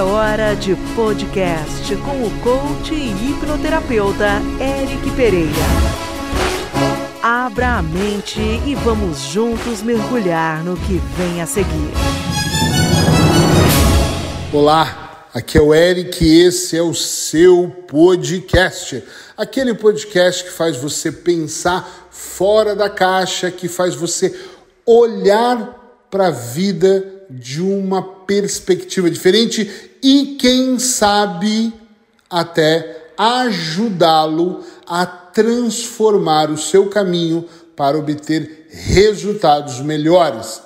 É 0.00 0.02
hora 0.02 0.56
de 0.56 0.74
podcast 0.96 1.94
com 1.96 2.24
o 2.24 2.30
coach 2.40 2.94
e 2.94 3.10
hipnoterapeuta 3.10 4.40
Eric 4.58 5.10
Pereira. 5.14 5.50
Abra 7.22 7.76
a 7.76 7.82
mente 7.82 8.40
e 8.40 8.74
vamos 8.76 9.18
juntos 9.18 9.82
mergulhar 9.82 10.64
no 10.64 10.74
que 10.74 10.98
vem 11.18 11.42
a 11.42 11.46
seguir. 11.46 11.92
Olá, 14.50 15.28
aqui 15.34 15.58
é 15.58 15.60
o 15.60 15.74
Eric 15.74 16.24
e 16.24 16.46
esse 16.46 16.78
é 16.78 16.82
o 16.82 16.94
seu 16.94 17.68
podcast. 17.86 19.04
Aquele 19.36 19.74
podcast 19.74 20.44
que 20.44 20.50
faz 20.50 20.78
você 20.78 21.12
pensar 21.12 22.08
fora 22.10 22.74
da 22.74 22.88
caixa, 22.88 23.50
que 23.50 23.68
faz 23.68 23.94
você 23.94 24.34
olhar 24.86 26.06
para 26.10 26.28
a 26.28 26.30
vida 26.30 27.04
de 27.28 27.60
uma 27.60 28.02
perspectiva 28.02 29.10
diferente 29.10 29.89
e, 30.02 30.36
quem 30.38 30.78
sabe, 30.78 31.72
até 32.28 33.12
ajudá-lo 33.16 34.64
a 34.86 35.04
transformar 35.04 36.50
o 36.50 36.58
seu 36.58 36.88
caminho 36.88 37.46
para 37.76 37.98
obter 37.98 38.68
resultados 38.70 39.80
melhores. 39.80 40.62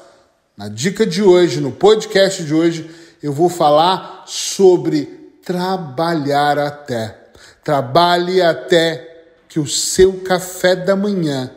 Na 0.56 0.68
dica 0.68 1.04
de 1.04 1.22
hoje, 1.22 1.60
no 1.60 1.72
podcast 1.72 2.44
de 2.44 2.54
hoje, 2.54 2.88
eu 3.22 3.32
vou 3.32 3.48
falar 3.48 4.24
sobre 4.26 5.06
trabalhar 5.44 6.58
até. 6.58 7.18
Trabalhe 7.62 8.40
até 8.40 9.26
que 9.48 9.58
o 9.58 9.66
seu 9.66 10.20
café 10.20 10.76
da 10.76 10.94
manhã 10.94 11.50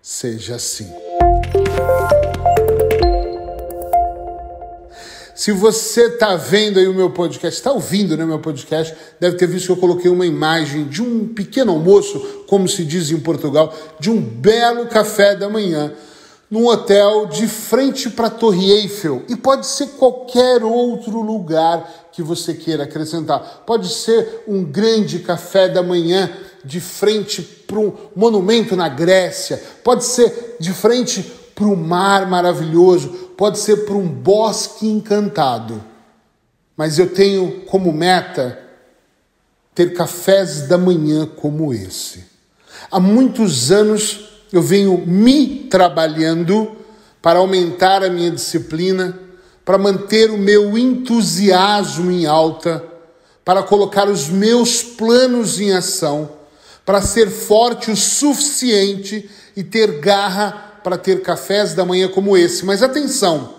seja 0.00 0.56
assim. 0.56 0.92
Se 5.38 5.52
você 5.52 6.06
está 6.06 6.34
vendo 6.34 6.80
aí 6.80 6.88
o 6.88 6.92
meu 6.92 7.10
podcast, 7.10 7.56
está 7.56 7.70
ouvindo 7.70 8.16
né, 8.16 8.24
o 8.24 8.26
meu 8.26 8.40
podcast, 8.40 8.92
deve 9.20 9.36
ter 9.36 9.46
visto 9.46 9.66
que 9.66 9.72
eu 9.72 9.76
coloquei 9.76 10.10
uma 10.10 10.26
imagem 10.26 10.88
de 10.88 11.00
um 11.00 11.28
pequeno 11.28 11.70
almoço, 11.70 12.18
como 12.48 12.66
se 12.66 12.84
diz 12.84 13.12
em 13.12 13.20
Portugal, 13.20 13.72
de 14.00 14.10
um 14.10 14.20
belo 14.20 14.86
café 14.86 15.36
da 15.36 15.48
manhã, 15.48 15.92
num 16.50 16.66
hotel 16.66 17.26
de 17.26 17.46
frente 17.46 18.10
para 18.10 18.26
a 18.26 18.30
Torre 18.30 18.68
Eiffel. 18.68 19.22
E 19.28 19.36
pode 19.36 19.64
ser 19.68 19.90
qualquer 19.90 20.64
outro 20.64 21.20
lugar 21.20 22.08
que 22.10 22.20
você 22.20 22.52
queira 22.52 22.82
acrescentar. 22.82 23.62
Pode 23.64 23.94
ser 23.94 24.42
um 24.48 24.64
grande 24.64 25.20
café 25.20 25.68
da 25.68 25.84
manhã 25.84 26.32
de 26.64 26.80
frente 26.80 27.42
para 27.42 27.78
um 27.78 27.92
monumento 28.16 28.74
na 28.74 28.88
Grécia, 28.88 29.62
pode 29.84 30.04
ser 30.04 30.56
de 30.58 30.72
frente 30.72 31.38
para 31.58 31.66
o 31.66 31.76
mar 31.76 32.24
maravilhoso, 32.28 33.08
pode 33.36 33.58
ser 33.58 33.78
para 33.78 33.96
um 33.96 34.06
bosque 34.06 34.86
encantado, 34.86 35.82
mas 36.76 37.00
eu 37.00 37.12
tenho 37.12 37.62
como 37.62 37.92
meta 37.92 38.56
ter 39.74 39.92
cafés 39.92 40.68
da 40.68 40.78
manhã 40.78 41.26
como 41.26 41.74
esse. 41.74 42.26
Há 42.88 43.00
muitos 43.00 43.72
anos 43.72 44.28
eu 44.52 44.62
venho 44.62 45.04
me 45.04 45.64
trabalhando 45.68 46.76
para 47.20 47.40
aumentar 47.40 48.04
a 48.04 48.08
minha 48.08 48.30
disciplina, 48.30 49.18
para 49.64 49.76
manter 49.76 50.30
o 50.30 50.38
meu 50.38 50.78
entusiasmo 50.78 52.08
em 52.08 52.24
alta, 52.24 52.84
para 53.44 53.64
colocar 53.64 54.08
os 54.08 54.28
meus 54.28 54.84
planos 54.84 55.58
em 55.58 55.72
ação, 55.72 56.30
para 56.86 57.02
ser 57.02 57.28
forte 57.28 57.90
o 57.90 57.96
suficiente 57.96 59.28
e 59.56 59.64
ter 59.64 59.98
garra 59.98 60.67
para 60.88 60.96
ter 60.96 61.20
cafés 61.20 61.74
da 61.74 61.84
manhã 61.84 62.08
como 62.08 62.34
esse. 62.34 62.64
Mas 62.64 62.82
atenção, 62.82 63.56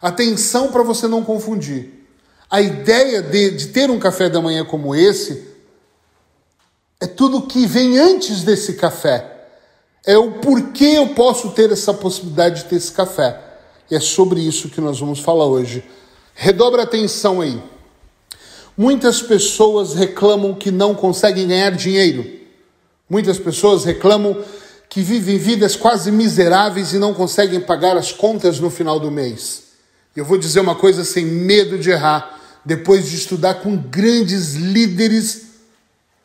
atenção 0.00 0.70
para 0.70 0.82
você 0.82 1.08
não 1.08 1.24
confundir. 1.24 2.06
A 2.50 2.60
ideia 2.60 3.22
de, 3.22 3.52
de 3.52 3.68
ter 3.68 3.90
um 3.90 3.98
café 3.98 4.28
da 4.28 4.42
manhã 4.42 4.62
como 4.62 4.94
esse 4.94 5.42
é 7.00 7.06
tudo 7.06 7.46
que 7.46 7.66
vem 7.66 7.98
antes 7.98 8.42
desse 8.42 8.74
café. 8.74 9.46
É 10.04 10.18
o 10.18 10.32
porquê 10.32 10.84
eu 10.84 11.14
posso 11.14 11.50
ter 11.52 11.72
essa 11.72 11.94
possibilidade 11.94 12.62
de 12.62 12.68
ter 12.68 12.76
esse 12.76 12.92
café. 12.92 13.40
E 13.90 13.94
é 13.94 14.00
sobre 14.00 14.40
isso 14.40 14.68
que 14.68 14.82
nós 14.82 15.00
vamos 15.00 15.20
falar 15.20 15.46
hoje. 15.46 15.82
Redobra 16.34 16.82
atenção 16.82 17.40
aí. 17.40 17.58
Muitas 18.76 19.22
pessoas 19.22 19.94
reclamam 19.94 20.52
que 20.52 20.70
não 20.70 20.94
conseguem 20.94 21.48
ganhar 21.48 21.70
dinheiro. 21.70 22.30
Muitas 23.08 23.38
pessoas 23.38 23.84
reclamam 23.84 24.44
que 24.88 25.02
vivem 25.02 25.38
vidas 25.38 25.76
quase 25.76 26.10
miseráveis 26.10 26.92
e 26.92 26.98
não 26.98 27.12
conseguem 27.12 27.60
pagar 27.60 27.96
as 27.96 28.12
contas 28.12 28.60
no 28.60 28.70
final 28.70 29.00
do 29.00 29.10
mês. 29.10 29.64
Eu 30.14 30.24
vou 30.24 30.38
dizer 30.38 30.60
uma 30.60 30.76
coisa 30.76 31.04
sem 31.04 31.24
medo 31.24 31.78
de 31.78 31.90
errar, 31.90 32.40
depois 32.64 33.10
de 33.10 33.16
estudar 33.16 33.54
com 33.54 33.76
grandes 33.76 34.54
líderes, 34.54 35.46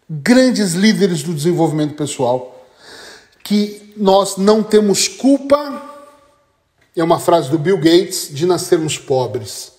grandes 0.09 0.73
líderes 0.73 1.23
do 1.23 1.33
desenvolvimento 1.33 1.95
pessoal, 1.95 2.67
que 3.43 3.93
nós 3.97 4.37
não 4.37 4.61
temos 4.61 5.07
culpa, 5.07 5.83
é 6.95 7.03
uma 7.03 7.19
frase 7.19 7.49
do 7.49 7.57
Bill 7.57 7.77
Gates, 7.77 8.29
de 8.31 8.45
nascermos 8.45 8.97
pobres. 8.97 9.71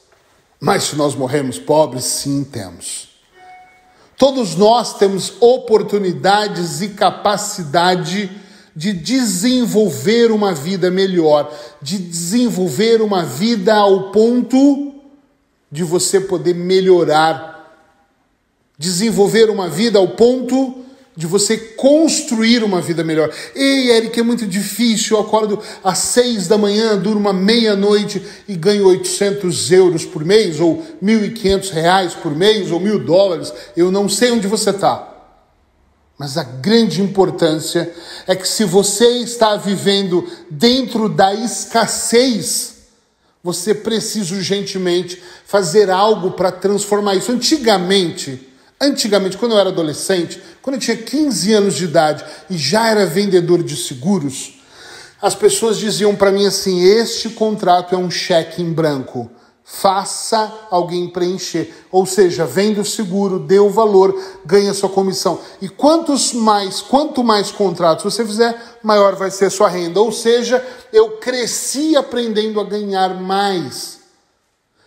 Mas 0.58 0.84
se 0.84 0.97
nós 0.97 1.14
morremos 1.14 1.58
pobres, 1.58 2.04
sim 2.04 2.42
temos. 2.42 3.08
Todos 4.16 4.54
nós 4.54 4.98
temos 4.98 5.32
oportunidades 5.41 6.82
e 6.82 6.91
capacidade 6.91 8.30
de 8.75 8.92
desenvolver 8.92 10.31
uma 10.31 10.54
vida 10.54 10.91
melhor, 10.91 11.53
de 11.82 11.98
desenvolver 11.98 13.03
uma 13.03 13.25
vida 13.25 13.75
ao 13.75 14.10
ponto 14.10 14.94
de 15.70 15.84
você 15.84 16.20
poder 16.20 16.54
melhorar, 16.54 17.50
desenvolver 18.78 19.50
uma 19.50 19.69
vida 19.69 19.98
ao 19.98 20.09
ponto 20.09 20.80
de 21.16 21.26
você 21.26 21.56
construir 21.56 22.64
uma 22.64 22.80
vida 22.80 23.04
melhor. 23.04 23.30
Ei, 23.54 23.91
Eric, 23.91 24.19
é 24.19 24.22
muito 24.22 24.47
difícil. 24.47 25.16
Eu 25.16 25.22
acordo 25.22 25.60
às 25.84 25.98
seis 25.98 26.47
da 26.47 26.56
manhã, 26.56 26.97
durmo 26.97 27.30
meia-noite 27.32 28.22
e 28.48 28.54
ganho 28.54 28.86
800 28.86 29.70
euros 29.72 30.04
por 30.04 30.25
mês, 30.25 30.60
ou 30.60 30.82
1.500 31.03 31.70
reais 31.72 32.14
por 32.14 32.34
mês, 32.34 32.70
ou 32.70 32.80
mil 32.80 32.98
dólares. 32.98 33.53
Eu 33.76 33.91
não 33.91 34.09
sei 34.09 34.30
onde 34.30 34.47
você 34.47 34.70
está. 34.70 35.09
Mas 36.20 36.36
a 36.36 36.42
grande 36.42 37.00
importância 37.00 37.91
é 38.26 38.36
que 38.36 38.47
se 38.47 38.62
você 38.62 39.06
está 39.20 39.56
vivendo 39.56 40.28
dentro 40.50 41.08
da 41.08 41.32
escassez, 41.32 42.75
você 43.42 43.75
precisa 43.75 44.34
urgentemente 44.34 45.19
fazer 45.47 45.88
algo 45.88 46.32
para 46.32 46.53
transformar 46.53 47.14
isso. 47.14 47.32
Antigamente, 47.32 48.47
antigamente, 48.78 49.38
quando 49.38 49.53
eu 49.53 49.59
era 49.59 49.70
adolescente, 49.70 50.38
quando 50.60 50.75
eu 50.75 50.80
tinha 50.80 50.97
15 50.98 51.54
anos 51.54 51.75
de 51.75 51.84
idade 51.84 52.22
e 52.50 52.59
já 52.59 52.91
era 52.91 53.06
vendedor 53.06 53.62
de 53.62 53.75
seguros, 53.75 54.60
as 55.22 55.34
pessoas 55.34 55.78
diziam 55.78 56.14
para 56.14 56.30
mim 56.30 56.44
assim: 56.44 56.82
"Este 56.82 57.30
contrato 57.30 57.94
é 57.94 57.98
um 57.98 58.10
cheque 58.10 58.60
em 58.60 58.70
branco 58.70 59.30
faça 59.72 60.66
alguém 60.69 61.08
preencher. 61.08 61.72
Ou 61.92 62.04
seja, 62.04 62.44
vende 62.44 62.81
o 62.81 62.84
seguro, 62.84 63.38
dê 63.38 63.60
o 63.60 63.70
valor, 63.70 64.14
ganha 64.44 64.75
sua 64.75 64.88
comissão. 64.88 65.38
E 65.62 65.69
quantos 65.69 66.32
mais, 66.34 66.82
quanto 66.82 67.22
mais 67.22 67.50
contratos 67.53 68.12
você 68.12 68.26
fizer, 68.26 68.78
maior 68.82 69.14
vai 69.14 69.30
ser 69.30 69.47
a 69.47 69.50
sua 69.50 69.69
renda. 69.69 70.00
Ou 70.00 70.10
seja, 70.10 70.62
eu 70.92 71.12
cresci 71.19 71.97
aprendendo 71.97 72.60
a 72.60 72.64
ganhar 72.64 73.14
mais. 73.20 74.00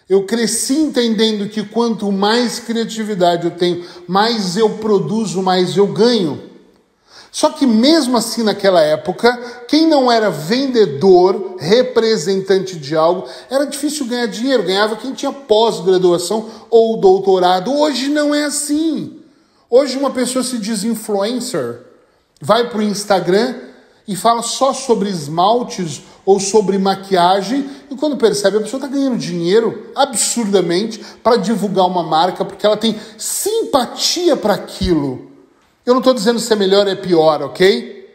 Eu 0.08 0.26
cresci 0.26 0.76
entendendo 0.76 1.50
que 1.50 1.64
quanto 1.64 2.12
mais 2.12 2.60
criatividade 2.60 3.46
eu 3.46 3.52
tenho, 3.52 3.86
mais 4.06 4.58
eu 4.58 4.70
produzo, 4.78 5.42
mais 5.42 5.78
eu 5.78 5.88
ganho. 5.88 6.53
Só 7.34 7.50
que 7.50 7.66
mesmo 7.66 8.16
assim 8.16 8.44
naquela 8.44 8.80
época, 8.80 9.36
quem 9.68 9.88
não 9.88 10.12
era 10.12 10.30
vendedor, 10.30 11.56
representante 11.58 12.78
de 12.78 12.96
algo, 12.96 13.28
era 13.50 13.66
difícil 13.66 14.06
ganhar 14.06 14.28
dinheiro, 14.28 14.62
ganhava 14.62 14.98
quem 14.98 15.14
tinha 15.14 15.32
pós-graduação 15.32 16.48
ou 16.70 16.96
doutorado. 16.98 17.74
Hoje 17.74 18.08
não 18.08 18.36
é 18.36 18.44
assim. 18.44 19.20
Hoje 19.68 19.98
uma 19.98 20.12
pessoa 20.12 20.44
se 20.44 20.60
diz 20.60 20.84
influencer, 20.84 21.80
vai 22.40 22.70
para 22.70 22.78
o 22.78 22.84
Instagram 22.84 23.56
e 24.08 24.16
fala 24.16 24.44
só 24.44 24.72
sobre 24.72 25.10
esmaltes 25.10 26.04
ou 26.24 26.40
sobre 26.40 26.78
maquiagem, 26.78 27.68
e 27.90 27.96
quando 27.96 28.16
percebe, 28.16 28.58
a 28.58 28.62
pessoa 28.62 28.78
está 28.78 28.88
ganhando 28.88 29.18
dinheiro 29.18 29.92
absurdamente 29.96 31.04
para 31.24 31.38
divulgar 31.38 31.88
uma 31.88 32.04
marca, 32.04 32.46
porque 32.46 32.64
ela 32.64 32.78
tem 32.78 32.96
simpatia 33.18 34.38
para 34.38 34.54
aquilo. 34.54 35.33
Eu 35.86 35.94
não 35.94 36.00
estou 36.00 36.14
dizendo 36.14 36.40
se 36.40 36.52
é 36.52 36.56
melhor 36.56 36.86
ou 36.86 36.92
é 36.92 36.96
pior, 36.96 37.42
ok? 37.42 38.10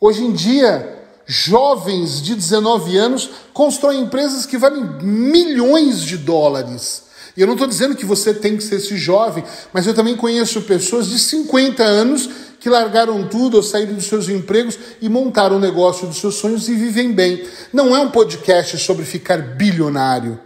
Hoje 0.00 0.24
em 0.24 0.32
dia, 0.32 1.04
jovens 1.26 2.22
de 2.22 2.34
19 2.34 2.96
anos 2.96 3.30
constroem 3.52 4.02
empresas 4.02 4.46
que 4.46 4.56
valem 4.56 4.84
milhões 5.02 6.02
de 6.02 6.16
dólares. 6.16 7.04
E 7.36 7.40
eu 7.40 7.46
não 7.46 7.54
estou 7.54 7.68
dizendo 7.68 7.96
que 7.96 8.06
você 8.06 8.32
tem 8.32 8.56
que 8.56 8.62
ser 8.62 8.76
esse 8.76 8.96
jovem, 8.96 9.44
mas 9.72 9.86
eu 9.86 9.94
também 9.94 10.16
conheço 10.16 10.62
pessoas 10.62 11.08
de 11.08 11.18
50 11.18 11.82
anos 11.82 12.30
que 12.60 12.70
largaram 12.70 13.28
tudo 13.28 13.56
ou 13.56 13.62
saíram 13.62 13.94
dos 13.94 14.06
seus 14.06 14.28
empregos 14.28 14.78
e 15.02 15.08
montaram 15.08 15.56
o 15.56 15.60
negócio 15.60 16.06
dos 16.06 16.18
seus 16.18 16.36
sonhos 16.36 16.68
e 16.68 16.74
vivem 16.74 17.12
bem. 17.12 17.44
Não 17.72 17.94
é 17.94 18.00
um 18.00 18.10
podcast 18.10 18.78
sobre 18.78 19.04
ficar 19.04 19.38
bilionário. 19.38 20.45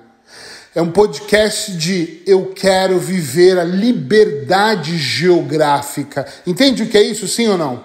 É 0.72 0.81
um 0.81 0.93
podcast 0.93 1.72
de 1.72 2.22
eu 2.25 2.52
quero 2.55 2.96
viver 3.00 3.58
a 3.58 3.64
liberdade 3.64 4.96
geográfica. 4.96 6.25
Entende 6.46 6.84
o 6.84 6.87
que 6.87 6.96
é 6.96 7.02
isso, 7.02 7.26
sim 7.26 7.49
ou 7.49 7.58
não? 7.58 7.84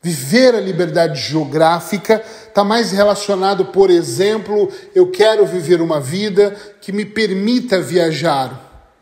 Viver 0.00 0.54
a 0.54 0.60
liberdade 0.60 1.20
geográfica 1.20 2.22
está 2.46 2.62
mais 2.62 2.92
relacionado, 2.92 3.64
por 3.66 3.90
exemplo, 3.90 4.70
eu 4.94 5.10
quero 5.10 5.44
viver 5.44 5.82
uma 5.82 6.00
vida 6.00 6.54
que 6.80 6.92
me 6.92 7.04
permita 7.04 7.80
viajar, 7.80 8.94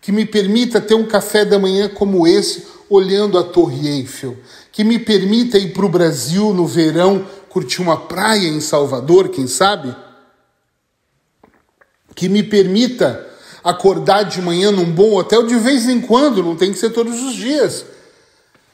que 0.00 0.10
me 0.10 0.24
permita 0.24 0.80
ter 0.80 0.94
um 0.94 1.04
café 1.04 1.44
da 1.44 1.58
manhã 1.58 1.86
como 1.86 2.26
esse, 2.26 2.66
olhando 2.88 3.38
a 3.38 3.44
Torre 3.44 3.86
Eiffel, 3.88 4.38
que 4.72 4.82
me 4.82 4.98
permita 4.98 5.58
ir 5.58 5.74
para 5.74 5.84
o 5.84 5.90
Brasil 5.90 6.54
no 6.54 6.66
verão, 6.66 7.26
curtir 7.50 7.82
uma 7.82 7.98
praia 7.98 8.48
em 8.48 8.62
Salvador, 8.62 9.28
quem 9.28 9.46
sabe? 9.46 9.94
Que 12.18 12.28
me 12.28 12.42
permita 12.42 13.24
acordar 13.62 14.24
de 14.24 14.42
manhã 14.42 14.72
num 14.72 14.90
bom 14.90 15.14
hotel 15.14 15.46
de 15.46 15.54
vez 15.54 15.88
em 15.88 16.00
quando, 16.00 16.42
não 16.42 16.56
tem 16.56 16.72
que 16.72 16.78
ser 16.78 16.90
todos 16.90 17.22
os 17.22 17.32
dias. 17.32 17.84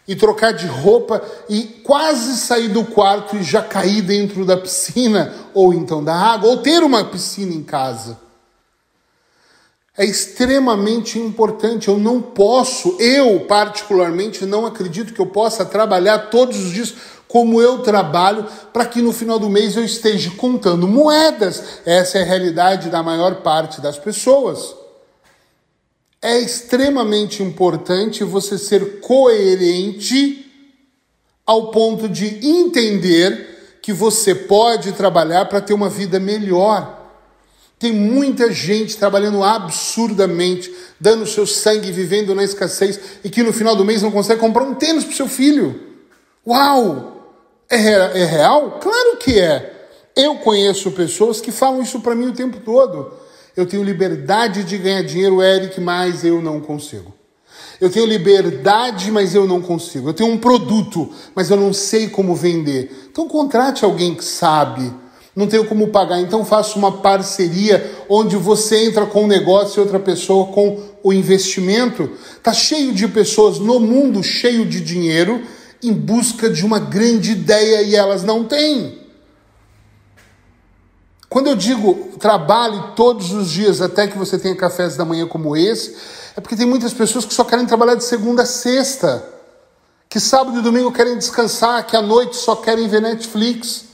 E 0.09 0.17
trocar 0.17 0.53
de 0.53 0.67
roupa 0.67 1.23
e 1.47 1.65
quase 1.85 2.39
sair 2.39 2.69
do 2.69 2.87
quarto 2.87 3.37
e 3.37 3.43
já 3.43 3.61
cair 3.61 4.01
dentro 4.01 4.47
da 4.47 4.57
piscina 4.57 5.35
ou 5.53 5.75
então 5.75 6.03
da 6.03 6.15
água, 6.15 6.49
ou 6.49 6.57
ter 6.57 6.83
uma 6.83 7.05
piscina 7.05 7.53
em 7.53 7.63
casa. 7.63 8.19
É 9.97 10.07
extremamente 10.07 11.19
importante. 11.19 11.89
Eu 11.89 11.99
não 11.99 12.23
posso, 12.23 12.97
eu 12.99 13.41
particularmente 13.41 14.47
não 14.47 14.65
acredito 14.65 15.13
que 15.13 15.21
eu 15.21 15.27
possa 15.27 15.67
trabalhar 15.67 16.31
todos 16.31 16.59
os 16.59 16.73
dias 16.73 16.95
como 17.35 17.61
eu 17.61 17.81
trabalho 17.81 18.47
para 18.73 18.87
que 18.87 19.03
no 19.03 19.13
final 19.13 19.41
do 19.41 19.51
mês 19.51 19.77
eu 19.77 19.85
esteja 19.85 20.31
contando 20.37 20.87
moedas. 20.87 21.81
Essa 21.85 22.19
é 22.19 22.23
a 22.23 22.25
realidade 22.25 22.91
da 22.91 23.03
maior 23.03 23.43
parte 23.43 23.81
das 23.81 23.99
pessoas. 23.99 24.73
É 26.23 26.39
extremamente 26.39 27.43
importante 27.43 28.23
você 28.23 28.57
ser 28.57 29.01
coerente 29.01 30.49
ao 31.45 31.73
ponto 31.73 32.09
de 32.09 32.39
entender 32.47 33.81
que 33.83 33.93
você 33.93 34.33
pode 34.33 34.93
trabalhar 34.93 35.47
para 35.47 35.61
ter 35.61 35.75
uma 35.75 35.91
vida 35.91 36.21
melhor. 36.21 37.11
Tem 37.81 37.91
muita 37.91 38.53
gente 38.53 38.97
trabalhando 38.97 39.43
absurdamente, 39.43 40.73
dando 41.01 41.27
seu 41.27 41.49
sangue, 41.49 41.91
vivendo 41.91 42.33
na 42.33 42.45
escassez 42.45 43.01
e 43.25 43.29
que 43.29 43.43
no 43.43 43.53
final 43.53 43.75
do 43.75 43.85
mês 43.85 44.03
não 44.03 44.13
consegue 44.13 44.41
comprar 44.41 44.63
um 44.63 44.75
tênis 44.75 45.03
para 45.03 45.17
seu 45.17 45.27
filho. 45.27 45.81
Uau! 46.47 47.14
É, 47.69 47.79
é 48.21 48.25
real? 48.25 48.79
Claro 48.81 49.17
que 49.19 49.39
é. 49.39 49.89
Eu 50.17 50.37
conheço 50.37 50.93
pessoas 50.93 51.41
que 51.41 51.51
falam 51.51 51.83
isso 51.83 52.01
para 52.01 52.15
mim 52.15 52.29
o 52.29 52.35
tempo 52.35 52.59
todo. 52.61 53.13
Eu 53.57 53.67
tenho 53.67 53.83
liberdade 53.83 54.65
de 54.65 54.79
ganhar 54.79 55.03
dinheiro, 55.03 55.43
Eric, 55.43 55.81
mas 55.81 56.25
eu 56.25 56.41
não 56.41 56.61
consigo. 56.61 57.13
Eu 57.81 57.91
tenho 57.91 58.07
liberdade, 58.07 59.11
mas 59.11 59.35
eu 59.35 59.47
não 59.47 59.61
consigo. 59.61 60.09
Eu 60.09 60.15
tenho 60.15 60.31
um 60.31 60.39
produto, 60.39 61.11
mas 61.35 61.51
eu 61.51 61.57
não 61.57 61.73
sei 61.73 62.09
como 62.09 62.35
vender. 62.35 63.09
Então 63.11 63.29
contrate 63.29 63.85
alguém 63.85 64.15
que 64.15 64.25
sabe. 64.25 64.93
Não 65.35 65.49
tenho 65.49 65.65
como 65.65 65.89
pagar, 65.89 66.21
então 66.21 66.45
faça 66.45 66.79
uma 66.79 66.93
parceria 66.93 67.93
onde 68.09 68.37
você 68.37 68.85
entra 68.87 69.05
com 69.05 69.25
o 69.25 69.27
negócio 69.27 69.81
e 69.81 69.83
outra 69.83 69.99
pessoa 69.99 70.47
com 70.47 70.81
o 71.03 71.13
investimento. 71.13 72.09
Tá 72.41 72.53
cheio 72.53 72.93
de 72.93 73.09
pessoas 73.09 73.59
no 73.59 73.81
mundo 73.81 74.23
cheio 74.23 74.65
de 74.65 74.81
dinheiro 74.81 75.43
em 75.89 75.93
busca 75.93 76.49
de 76.49 76.65
uma 76.65 76.79
grande 76.79 77.33
ideia 77.33 77.83
e 77.83 77.95
elas 77.95 78.23
não 78.23 78.45
têm. 78.45 79.05
Quando 81.29 81.49
eu 81.49 81.57
digo 81.57 82.17
trabalhe 82.19 82.81
todos 82.95 83.33
os 83.33 83.51
dias 83.51 83.81
até 83.81 84.07
que 84.07 84.17
você 84.17 84.39
tenha 84.39 84.55
cafés 84.55 84.97
da 84.97 85.05
manhã 85.05 85.27
como 85.27 85.57
esse, 85.57 85.97
é 86.37 86.41
porque 86.41 86.57
tem 86.57 86.67
muitas 86.67 86.95
pessoas 86.95 87.25
que 87.25 87.35
só 87.35 87.45
querem 87.45 87.67
trabalhar 87.67 87.97
de 87.97 88.05
segunda 88.05 88.43
a 88.43 88.47
sexta, 88.47 89.25
que 90.09 90.21
sábado 90.21 90.59
e 90.59 90.63
domingo 90.63 90.93
querem 90.93 91.19
descansar, 91.19 91.87
que 91.87 91.97
à 91.97 92.03
noite 92.03 92.37
só 92.37 92.57
querem 92.57 92.89
ver 92.89 93.03
Netflix, 93.03 93.85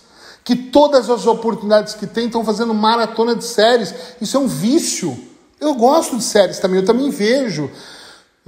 que 0.45 0.55
todas 0.55 1.09
as 1.09 1.27
oportunidades 1.27 1.95
que 1.95 2.07
têm 2.07 2.27
estão 2.27 2.45
fazendo 2.45 2.75
maratona 2.75 3.35
de 3.35 3.45
séries. 3.45 3.95
Isso 4.21 4.37
é 4.37 4.41
um 4.41 4.47
vício. 4.47 5.19
Eu 5.59 5.75
gosto 5.75 6.17
de 6.17 6.25
séries 6.25 6.59
também, 6.59 6.81
eu 6.81 6.85
também 6.85 7.11
vejo 7.11 7.71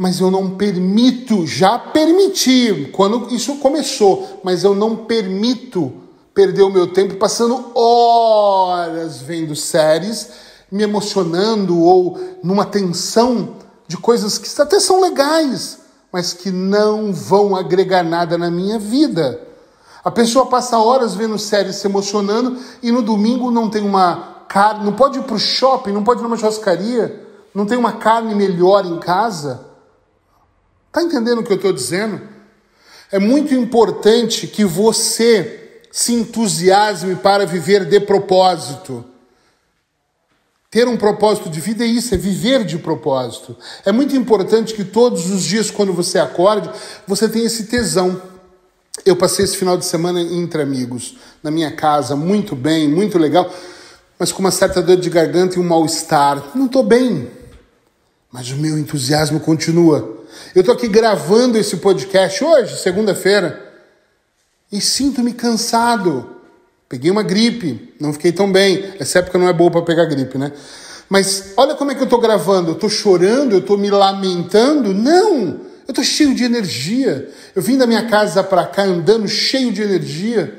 mas 0.02 0.18
eu 0.18 0.32
não 0.32 0.50
permito, 0.50 1.46
já 1.46 1.78
permiti 1.78 2.90
quando 2.90 3.32
isso 3.32 3.58
começou, 3.58 4.40
mas 4.42 4.64
eu 4.64 4.74
não 4.74 4.96
permito 4.96 5.92
perder 6.34 6.62
o 6.62 6.70
meu 6.70 6.88
tempo 6.88 7.14
passando 7.14 7.70
horas 7.72 9.20
vendo 9.20 9.54
séries, 9.54 10.28
me 10.72 10.82
emocionando 10.82 11.78
ou 11.78 12.18
numa 12.42 12.64
tensão 12.64 13.58
de 13.86 13.96
coisas 13.96 14.38
que 14.38 14.60
até 14.60 14.80
são 14.80 15.00
legais, 15.00 15.78
mas 16.12 16.32
que 16.32 16.50
não 16.50 17.12
vão 17.12 17.54
agregar 17.54 18.02
nada 18.02 18.36
na 18.36 18.50
minha 18.50 18.80
vida. 18.80 19.40
A 20.02 20.10
pessoa 20.10 20.46
passa 20.46 20.78
horas 20.78 21.14
vendo 21.14 21.38
séries 21.38 21.76
se 21.76 21.86
emocionando 21.86 22.58
e 22.82 22.90
no 22.90 23.02
domingo 23.02 23.52
não 23.52 23.70
tem 23.70 23.84
uma 23.84 24.46
carne, 24.48 24.84
não 24.84 24.94
pode 24.94 25.20
ir 25.20 25.22
para 25.22 25.36
o 25.36 25.38
shopping, 25.38 25.92
não 25.92 26.02
pode 26.02 26.18
ir 26.18 26.24
numa 26.24 26.36
churrascaria, 26.36 27.24
não 27.54 27.64
tem 27.64 27.78
uma 27.78 27.92
carne 27.92 28.34
melhor 28.34 28.84
em 28.84 28.98
casa. 28.98 29.70
Está 30.92 31.02
entendendo 31.02 31.38
o 31.38 31.42
que 31.42 31.50
eu 31.50 31.56
estou 31.56 31.72
dizendo? 31.72 32.20
É 33.10 33.18
muito 33.18 33.54
importante 33.54 34.46
que 34.46 34.62
você 34.62 35.80
se 35.90 36.12
entusiasme 36.12 37.16
para 37.16 37.46
viver 37.46 37.86
de 37.86 37.98
propósito. 37.98 39.02
Ter 40.70 40.86
um 40.86 40.98
propósito 40.98 41.48
de 41.48 41.60
vida 41.60 41.82
é 41.82 41.86
isso, 41.86 42.14
é 42.14 42.18
viver 42.18 42.62
de 42.66 42.76
propósito. 42.76 43.56
É 43.86 43.90
muito 43.90 44.14
importante 44.14 44.74
que 44.74 44.84
todos 44.84 45.30
os 45.30 45.42
dias, 45.42 45.70
quando 45.70 45.94
você 45.94 46.18
acorde, 46.18 46.68
você 47.06 47.26
tenha 47.26 47.46
esse 47.46 47.64
tesão. 47.64 48.20
Eu 49.06 49.16
passei 49.16 49.46
esse 49.46 49.56
final 49.56 49.78
de 49.78 49.86
semana 49.86 50.20
entre 50.20 50.60
amigos, 50.60 51.16
na 51.42 51.50
minha 51.50 51.72
casa, 51.72 52.14
muito 52.14 52.54
bem, 52.54 52.86
muito 52.86 53.18
legal, 53.18 53.50
mas 54.18 54.30
com 54.30 54.40
uma 54.40 54.50
certa 54.50 54.82
dor 54.82 54.98
de 54.98 55.08
garganta 55.08 55.56
e 55.56 55.58
um 55.58 55.64
mal-estar. 55.64 56.50
Não 56.54 56.66
estou 56.66 56.82
bem, 56.82 57.30
mas 58.30 58.50
o 58.50 58.56
meu 58.56 58.78
entusiasmo 58.78 59.40
continua. 59.40 60.21
Eu 60.54 60.60
estou 60.60 60.74
aqui 60.74 60.88
gravando 60.88 61.58
esse 61.58 61.76
podcast 61.76 62.42
hoje, 62.44 62.76
segunda-feira, 62.78 63.72
e 64.70 64.80
sinto-me 64.80 65.32
cansado. 65.32 66.36
Peguei 66.88 67.10
uma 67.10 67.22
gripe, 67.22 67.94
não 67.98 68.12
fiquei 68.12 68.32
tão 68.32 68.50
bem. 68.50 68.92
Essa 68.98 69.20
época 69.20 69.38
não 69.38 69.48
é 69.48 69.52
boa 69.52 69.70
para 69.70 69.82
pegar 69.82 70.04
gripe, 70.04 70.36
né? 70.36 70.52
Mas 71.08 71.52
olha 71.56 71.74
como 71.74 71.90
é 71.90 71.94
que 71.94 72.00
eu 72.00 72.04
estou 72.04 72.20
gravando. 72.20 72.70
Eu 72.70 72.74
estou 72.74 72.88
chorando, 72.90 73.52
eu 73.52 73.58
estou 73.58 73.76
me 73.76 73.90
lamentando? 73.90 74.94
Não! 74.94 75.72
Eu 75.86 75.90
estou 75.90 76.04
cheio 76.04 76.34
de 76.34 76.44
energia. 76.44 77.30
Eu 77.54 77.62
vim 77.62 77.76
da 77.76 77.86
minha 77.86 78.06
casa 78.06 78.42
para 78.42 78.66
cá 78.66 78.82
andando 78.82 79.28
cheio 79.28 79.72
de 79.72 79.82
energia, 79.82 80.54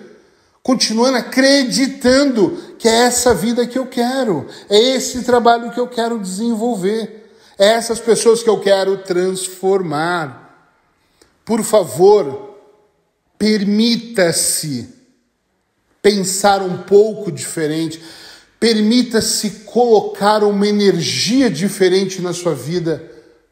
continuando 0.61 1.17
acreditando 1.17 2.57
que 2.77 2.87
é 2.87 3.05
essa 3.05 3.33
vida 3.33 3.65
que 3.65 3.79
eu 3.79 3.85
quero, 3.85 4.47
é 4.69 4.77
esse 4.95 5.23
trabalho 5.23 5.71
que 5.71 5.79
eu 5.79 5.87
quero 5.87 6.19
desenvolver. 6.19 7.22
Essas 7.63 7.97
pessoas 7.97 8.43
que 8.43 8.49
eu 8.49 8.59
quero 8.59 8.97
transformar. 8.97 10.69
Por 11.45 11.63
favor, 11.63 12.57
permita-se 13.37 14.89
pensar 16.01 16.61
um 16.61 16.79
pouco 16.79 17.31
diferente. 17.31 18.03
Permita-se 18.59 19.49
colocar 19.65 20.43
uma 20.43 20.67
energia 20.67 21.49
diferente 21.49 22.21
na 22.21 22.33
sua 22.33 22.53
vida 22.53 23.01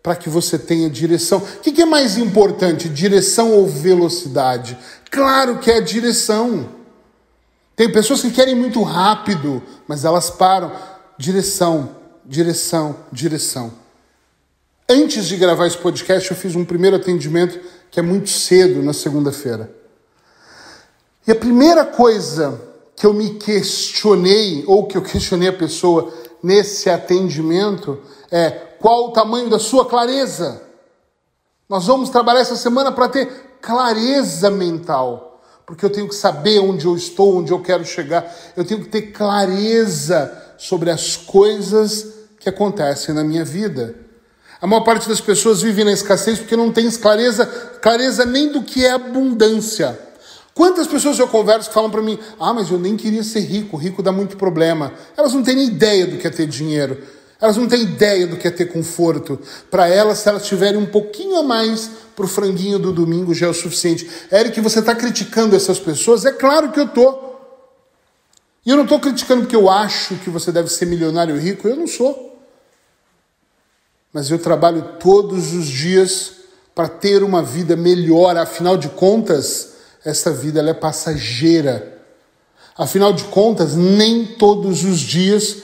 para 0.03 0.18
que 0.18 0.27
você 0.27 0.60
tenha 0.60 0.89
direção. 0.89 1.38
O 1.38 1.62
que 1.62 1.82
é 1.82 1.86
mais 1.86 2.18
importante, 2.18 2.89
direção 2.89 3.53
ou 3.53 3.65
velocidade? 3.65 4.77
Claro 5.10 5.60
que 5.60 5.72
é 5.72 5.77
a 5.77 5.82
direção. 5.82 6.68
Tem 7.77 7.89
pessoas 7.89 8.20
que 8.20 8.32
querem 8.32 8.56
muito 8.56 8.84
rápido, 8.84 9.63
mas 9.88 10.03
elas 10.03 10.30
param. 10.30 10.70
Direção, 11.18 11.96
direção, 12.25 12.98
direção. 13.10 13.80
Antes 14.94 15.28
de 15.28 15.38
gravar 15.38 15.68
esse 15.68 15.78
podcast, 15.78 16.30
eu 16.30 16.36
fiz 16.36 16.54
um 16.54 16.66
primeiro 16.66 16.98
atendimento 16.98 17.58
que 17.90 17.98
é 17.98 18.04
muito 18.04 18.30
cedo, 18.30 18.84
na 18.84 18.92
segunda-feira. 18.92 19.74
E 21.26 21.32
a 21.32 21.36
primeira 21.36 21.86
coisa 21.86 22.60
que 22.94 23.06
eu 23.06 23.14
me 23.14 23.36
questionei, 23.36 24.66
ou 24.68 24.86
que 24.86 24.98
eu 24.98 25.02
questionei 25.02 25.48
a 25.48 25.54
pessoa 25.54 26.12
nesse 26.44 26.90
atendimento, 26.90 28.02
é 28.30 28.50
qual 28.50 29.08
o 29.08 29.14
tamanho 29.14 29.50
da 29.50 29.60
sua 29.60 29.86
clareza? 29.86 30.62
Nós 31.70 31.88
vamos 31.88 32.10
trabalhar 32.10 32.42
essa 32.42 32.58
semana 32.58 32.92
para 32.92 33.08
ter 33.08 33.28
clareza 33.62 34.52
mental, 34.52 35.42
porque 35.66 35.86
eu 35.86 35.90
tenho 35.90 36.10
que 36.10 36.16
saber 36.16 36.60
onde 36.60 36.86
eu 36.86 36.98
estou, 36.98 37.38
onde 37.38 37.54
eu 37.54 37.62
quero 37.62 37.86
chegar, 37.86 38.30
eu 38.58 38.66
tenho 38.66 38.82
que 38.82 38.90
ter 38.90 39.04
clareza 39.14 40.54
sobre 40.58 40.92
as 40.92 41.16
coisas 41.16 42.08
que 42.42 42.50
acontecem 42.50 43.16
na 43.16 43.24
minha 43.24 43.46
vida. 43.46 44.11
A 44.62 44.68
maior 44.68 44.82
parte 44.82 45.10
das 45.10 45.20
pessoas 45.20 45.63
vive 45.63 45.84
na 45.84 45.91
escassez 45.91 46.38
porque 46.38 46.56
não 46.56 46.72
tem 46.72 46.89
clareza, 46.91 47.48
clareza 47.82 48.24
nem 48.24 48.51
do 48.51 48.62
que 48.62 48.86
é 48.86 48.91
abundância. 48.91 50.00
Quantas 50.53 50.86
pessoas 50.86 51.18
eu 51.18 51.27
converso 51.27 51.70
que 51.70 51.74
falam 51.74 51.89
para 51.89 52.01
mim: 52.01 52.20
ah, 52.39 52.53
mas 52.53 52.70
eu 52.70 52.77
nem 52.77 52.96
queria 52.96 53.24
ser 53.24 53.39
rico, 53.39 53.75
rico 53.75 54.03
dá 54.03 54.12
muito 54.12 54.38
problema. 54.38 54.94
Elas 55.18 55.34
não 55.34 55.41
têm 55.41 55.56
nem 55.56 55.68
ideia 55.68 56.06
do 56.06 56.18
que 56.18 56.27
é 56.27 56.30
ter 56.30 56.46
dinheiro. 56.46 57.01
Elas 57.41 57.58
não 57.58 57.68
têm 57.68 57.82
ideia 57.82 58.27
do 58.27 58.38
que 58.38 58.48
é 58.48 58.51
ter 58.51 58.68
conforto. 58.68 59.39
Para 59.72 59.88
elas, 59.88 60.20
se 60.20 60.30
elas 60.30 60.46
tiverem 60.46 60.80
um 60.80 60.86
pouquinho 60.86 61.38
a 61.38 61.44
mais 61.44 61.89
para 62.15 62.25
o 62.25 62.27
franguinho 62.27 62.77
do 62.77 62.91
domingo, 62.91 63.34
já 63.34 63.48
é 63.48 63.50
o 63.50 63.53
suficiente. 63.56 64.08
Eric, 64.32 64.62
você 64.62 64.77
está 64.77 64.94
criticando 64.94 65.56
essas 65.56 65.80
pessoas? 65.80 66.24
É 66.24 66.32
claro 66.32 66.72
que 66.72 66.80
eu 66.80 66.86
estou. 66.86 67.32
E 68.63 68.70
eu 68.70 68.75
não 68.75 68.84
estou 68.84 69.00
criticando 69.00 69.41
porque 69.41 69.56
eu 69.56 69.72
acho 69.72 70.13
que 70.18 70.30
você 70.30 70.51
deve 70.51 70.70
ser 70.70 70.86
milionário 70.86 71.36
rico. 71.36 71.68
Eu 71.68 71.75
não 71.75 71.88
sou. 71.88 72.31
Mas 74.13 74.30
eu 74.30 74.38
trabalho 74.38 74.96
todos 75.00 75.53
os 75.53 75.68
dias 75.68 76.34
para 76.75 76.88
ter 76.88 77.24
uma 77.24 77.41
vida 77.41 77.75
melhor. 77.75 78.36
Afinal 78.38 78.77
de 78.77 78.89
contas, 78.89 79.74
essa 80.03 80.32
vida 80.32 80.60
ela 80.60 80.72
é 80.72 80.74
passageira. 80.74 82.00
Afinal 82.77 83.13
de 83.13 83.24
contas, 83.25 83.75
nem 83.75 84.25
todos 84.25 84.84
os 84.84 85.00
dias 85.00 85.58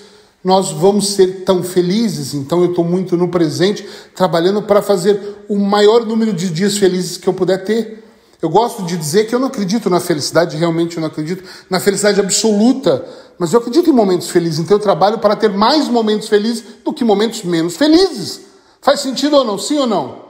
nós 0.43 0.71
vamos 0.71 1.09
ser 1.09 1.43
tão 1.43 1.61
felizes. 1.61 2.33
Então 2.33 2.63
eu 2.63 2.69
estou 2.69 2.85
muito 2.85 3.17
no 3.17 3.27
presente, 3.27 3.87
trabalhando 4.15 4.61
para 4.61 4.81
fazer 4.81 5.19
o 5.49 5.57
maior 5.57 6.05
número 6.05 6.31
de 6.31 6.49
dias 6.49 6.77
felizes 6.77 7.17
que 7.17 7.27
eu 7.27 7.33
puder 7.33 7.63
ter. 7.65 7.96
Eu 8.41 8.49
gosto 8.49 8.83
de 8.83 8.95
dizer 8.95 9.27
que 9.27 9.33
eu 9.33 9.39
não 9.39 9.47
acredito 9.47 9.89
na 9.89 9.99
felicidade, 9.99 10.57
realmente 10.57 10.97
eu 10.97 11.01
não 11.01 11.07
acredito 11.07 11.43
na 11.69 11.79
felicidade 11.79 12.19
absoluta, 12.19 13.03
mas 13.39 13.51
eu 13.51 13.59
acredito 13.59 13.89
em 13.89 13.93
momentos 13.93 14.29
felizes. 14.29 14.59
Então 14.59 14.77
eu 14.77 14.81
trabalho 14.81 15.17
para 15.17 15.35
ter 15.35 15.49
mais 15.49 15.87
momentos 15.87 16.27
felizes 16.27 16.63
do 16.83 16.93
que 16.93 17.03
momentos 17.03 17.43
menos 17.43 17.75
felizes. 17.75 18.41
Faz 18.81 18.99
sentido 18.99 19.37
ou 19.37 19.43
não? 19.43 19.57
Sim 19.57 19.79
ou 19.79 19.87
não? 19.87 20.27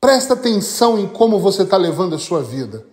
Presta 0.00 0.34
atenção 0.34 0.98
em 0.98 1.06
como 1.06 1.38
você 1.38 1.62
está 1.62 1.76
levando 1.76 2.14
a 2.14 2.18
sua 2.18 2.42
vida. 2.42 2.86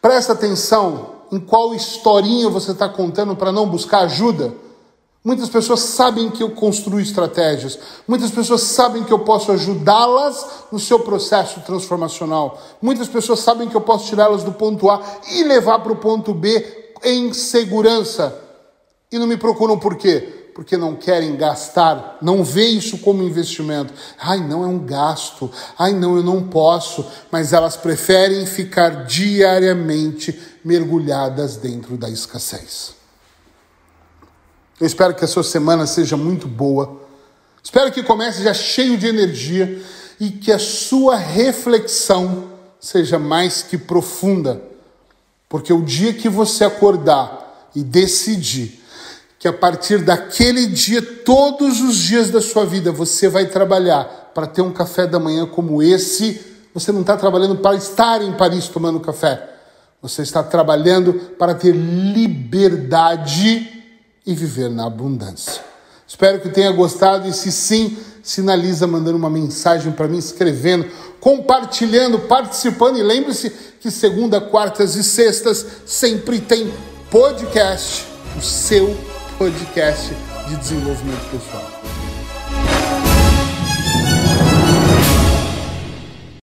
Presta 0.00 0.32
atenção 0.32 1.16
em 1.32 1.40
qual 1.40 1.74
historinha 1.74 2.48
você 2.48 2.70
está 2.70 2.88
contando 2.88 3.36
para 3.36 3.52
não 3.52 3.68
buscar 3.68 4.00
ajuda. 4.00 4.54
Muitas 5.24 5.48
pessoas 5.48 5.80
sabem 5.80 6.30
que 6.30 6.42
eu 6.42 6.50
construo 6.50 7.00
estratégias, 7.00 7.78
muitas 8.06 8.30
pessoas 8.30 8.62
sabem 8.62 9.02
que 9.02 9.12
eu 9.12 9.18
posso 9.18 9.50
ajudá-las 9.50 10.46
no 10.70 10.78
seu 10.78 11.00
processo 11.00 11.60
transformacional, 11.60 12.58
muitas 12.80 13.08
pessoas 13.08 13.40
sabem 13.40 13.68
que 13.68 13.74
eu 13.74 13.80
posso 13.80 14.06
tirá-las 14.06 14.44
do 14.44 14.52
ponto 14.52 14.88
A 14.88 15.02
e 15.30 15.42
levar 15.42 15.80
para 15.80 15.92
o 15.92 15.96
ponto 15.96 16.32
B 16.32 16.94
em 17.02 17.32
segurança. 17.32 18.44
E 19.10 19.18
não 19.18 19.26
me 19.26 19.36
procuram 19.36 19.78
por 19.78 19.96
quê? 19.96 20.50
Porque 20.54 20.76
não 20.76 20.96
querem 20.96 21.36
gastar, 21.36 22.18
não 22.20 22.44
vê 22.44 22.66
isso 22.66 22.98
como 22.98 23.22
investimento. 23.22 23.92
Ai, 24.18 24.40
não 24.40 24.64
é 24.64 24.66
um 24.66 24.78
gasto. 24.78 25.50
Ai, 25.78 25.92
não, 25.92 26.16
eu 26.16 26.22
não 26.22 26.48
posso. 26.48 27.06
Mas 27.30 27.52
elas 27.52 27.76
preferem 27.76 28.44
ficar 28.44 29.06
diariamente 29.06 30.38
mergulhadas 30.64 31.56
dentro 31.56 31.96
da 31.96 32.10
escassez. 32.10 32.97
Eu 34.80 34.86
espero 34.86 35.14
que 35.14 35.24
a 35.24 35.28
sua 35.28 35.42
semana 35.42 35.86
seja 35.86 36.16
muito 36.16 36.46
boa. 36.46 37.00
Espero 37.62 37.90
que 37.90 38.02
comece 38.02 38.44
já 38.44 38.54
cheio 38.54 38.96
de 38.96 39.06
energia 39.06 39.82
e 40.20 40.30
que 40.30 40.52
a 40.52 40.58
sua 40.58 41.16
reflexão 41.16 42.44
seja 42.78 43.18
mais 43.18 43.62
que 43.62 43.76
profunda. 43.76 44.62
Porque 45.48 45.72
o 45.72 45.82
dia 45.82 46.12
que 46.12 46.28
você 46.28 46.64
acordar 46.64 47.70
e 47.74 47.82
decidir 47.82 48.80
que 49.38 49.48
a 49.48 49.52
partir 49.52 49.98
daquele 49.98 50.66
dia, 50.66 51.00
todos 51.00 51.80
os 51.80 51.96
dias 51.96 52.30
da 52.30 52.40
sua 52.40 52.64
vida, 52.64 52.90
você 52.90 53.28
vai 53.28 53.46
trabalhar 53.46 54.32
para 54.34 54.46
ter 54.46 54.62
um 54.62 54.72
café 54.72 55.06
da 55.06 55.18
manhã 55.18 55.46
como 55.46 55.82
esse, 55.82 56.40
você 56.74 56.92
não 56.92 57.00
está 57.00 57.16
trabalhando 57.16 57.56
para 57.56 57.76
estar 57.76 58.22
em 58.22 58.32
Paris 58.32 58.68
tomando 58.68 59.00
café. 59.00 59.48
Você 60.02 60.22
está 60.22 60.42
trabalhando 60.42 61.14
para 61.38 61.54
ter 61.54 61.72
liberdade 61.72 63.77
e 64.28 64.34
viver 64.34 64.68
na 64.68 64.84
abundância. 64.84 65.62
Espero 66.06 66.38
que 66.38 66.50
tenha 66.50 66.70
gostado 66.70 67.26
e 67.26 67.32
se 67.32 67.50
sim, 67.50 67.96
sinaliza 68.22 68.86
mandando 68.86 69.16
uma 69.16 69.30
mensagem 69.30 69.90
para 69.90 70.06
mim, 70.06 70.18
escrevendo, 70.18 70.86
compartilhando, 71.18 72.18
participando 72.18 72.98
e 72.98 73.02
lembre-se 73.02 73.48
que 73.80 73.90
segunda, 73.90 74.38
quartas 74.38 74.96
e 74.96 75.02
sextas 75.02 75.64
sempre 75.86 76.40
tem 76.40 76.70
podcast, 77.10 78.04
o 78.36 78.42
seu 78.42 78.94
podcast 79.38 80.12
de 80.46 80.56
desenvolvimento 80.56 81.30
pessoal. 81.30 82.07